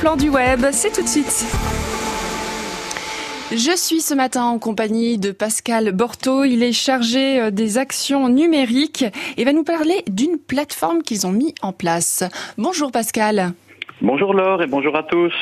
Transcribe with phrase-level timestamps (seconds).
[0.00, 1.44] plan du web, c'est tout de suite.
[3.52, 6.44] Je suis ce matin en compagnie de Pascal Borto.
[6.44, 9.04] Il est chargé euh, des actions numériques
[9.36, 12.24] et va nous parler d'une plateforme qu'ils ont mis en place.
[12.56, 13.52] Bonjour Pascal.
[14.00, 15.34] Bonjour Laure et bonjour à tous.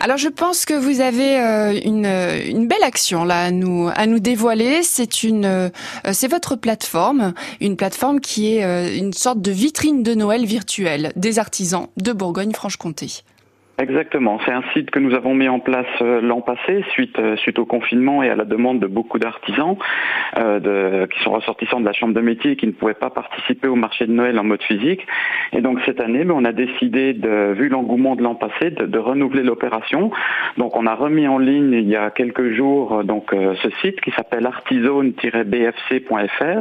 [0.00, 4.06] Alors je pense que vous avez euh, une, une belle action là à nous à
[4.06, 4.82] nous dévoiler.
[4.82, 5.68] C'est une euh,
[6.12, 11.38] c'est votre plateforme, une plateforme qui est une sorte de vitrine de Noël virtuelle des
[11.38, 13.22] artisans de Bourgogne-Franche-Comté.
[13.78, 17.36] Exactement, c'est un site que nous avons mis en place euh, l'an passé suite euh,
[17.36, 19.78] suite au confinement et à la demande de beaucoup d'artisans
[20.38, 23.68] euh, qui sont ressortissants de la chambre de métier et qui ne pouvaient pas participer
[23.68, 25.06] au marché de Noël en mode physique.
[25.52, 28.98] Et donc cette année, ben, on a décidé, de, vu l'engouement de l'an passé, de,
[28.98, 30.10] renouveler l'opération.
[30.58, 34.10] Donc on a remis en ligne il y a quelques jours donc ce site qui
[34.10, 36.60] s'appelle artisone-bfc.fr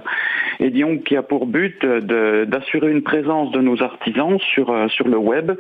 [0.62, 5.18] et disons qui a pour but d'assurer une présence de nos artisans sur sur le
[5.18, 5.52] web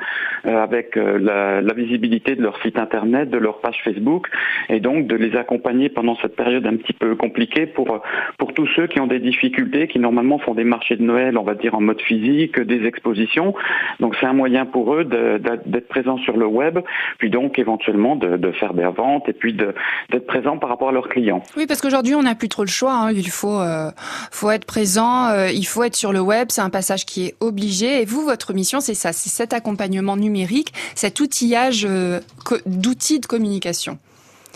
[0.45, 4.27] avec la la, visibilité de leur site internet, de leur page Facebook,
[4.69, 8.01] et donc de les accompagner pendant cette période un petit peu compliquée pour
[8.37, 11.43] pour tous ceux qui ont des difficultés, qui normalement font des marchés de Noël, on
[11.43, 13.53] va dire en mode physique, des expositions.
[13.99, 16.79] Donc c'est un moyen pour eux d'être présents sur le web,
[17.17, 21.09] puis donc éventuellement de, faire des ventes et puis d'être présents par rapport à leurs
[21.09, 21.41] clients.
[21.57, 22.93] Oui, parce qu'aujourd'hui on n'a plus trop le choix.
[22.93, 23.11] Hein.
[23.11, 23.89] Il faut euh,
[24.31, 26.47] faut être présent, euh, il faut être sur le web.
[26.49, 28.01] C'est un passage qui est obligé.
[28.01, 31.30] Et vous, votre mission, c'est ça, c'est cet accompagnement numérique, cet outil
[31.85, 32.19] euh,
[32.65, 33.97] d'outils de communication.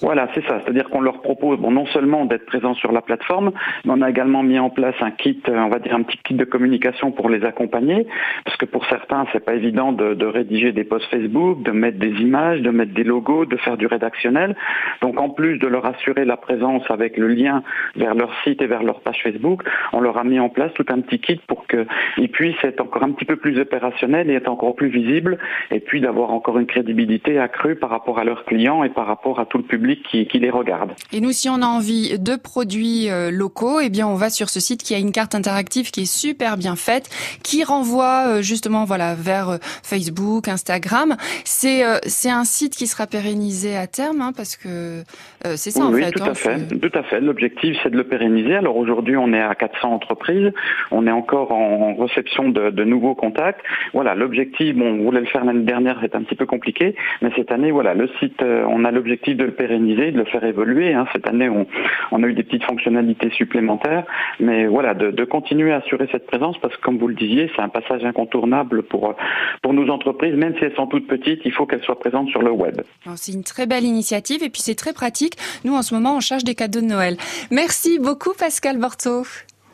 [0.02, 0.60] Voilà, c'est ça.
[0.62, 3.52] C'est-à-dire qu'on leur propose, non seulement d'être présent sur la plateforme,
[3.86, 6.18] mais on a également mis en place un kit, euh, on va dire un petit
[6.18, 8.06] kit de communication pour les accompagner,
[8.44, 12.12] parce que pour certains, c'est pas évident de, rédiger des posts Facebook, de mettre des
[12.22, 14.56] images, de mettre des logos, de faire du rédactionnel.
[15.02, 17.64] Donc, en plus de leur assurer la présence avec le lien
[17.96, 20.86] vers leur site et vers leur page Facebook, on leur a mis en place tout
[20.90, 24.50] un petit kit pour qu'ils puissent être encore un petit peu plus opérationnels et être
[24.50, 25.38] encore plus visibles,
[25.72, 29.40] et puis d'avoir encore une crédibilité accrue par rapport à leurs clients et par rapport
[29.40, 30.92] à tout le public qui, les regarde.
[31.12, 34.50] Et nous, si on a envie de produits euh, locaux, eh bien, on va sur
[34.50, 37.10] ce site qui a une carte interactive qui est super bien faite,
[37.44, 41.16] qui renvoie euh, justement, voilà, vers euh, Facebook, Instagram.
[41.44, 45.04] C'est c'est un site qui sera pérennisé à terme, hein, parce que
[45.44, 46.12] c'est ça en fait.
[46.12, 47.22] Tout à hein, fait, tout à fait.
[47.22, 48.56] L'objectif, c'est de le pérenniser.
[48.56, 50.52] Alors aujourd'hui, on est à 400 entreprises.
[50.92, 53.62] On est encore en réception de, de nouveaux contacts.
[53.94, 57.30] Voilà, l'objectif, bon, on voulait le faire l'année dernière, c'est un petit peu compliqué, mais
[57.36, 60.94] cette année, voilà, le site, on a l'objectif de le pérenniser de le faire évoluer.
[60.94, 61.06] Hein.
[61.14, 64.06] Cette année, on, a eu des petites fonctionnalités supplémentaires,
[64.40, 67.62] mais voilà, de, continuer à assurer cette présence parce que, comme vous le disiez, c'est
[67.62, 69.16] un passage incontournable pour,
[69.62, 72.42] pour nos entreprises, même si elles sont toutes petites, il faut qu'elles soient présentes sur
[72.42, 72.82] le web.
[73.16, 75.34] C'est une très belle initiative et puis c'est très pratique.
[75.64, 77.18] Nous, en ce moment, on charge des cadeaux de Noël.
[77.52, 79.24] Merci beaucoup, Pascal Borto.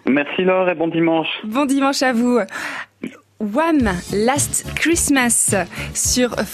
[0.06, 1.28] Merci Laure et bon dimanche.
[1.44, 2.40] Bon dimanche à vous.
[3.42, 5.56] One Last Christmas
[5.96, 6.36] sur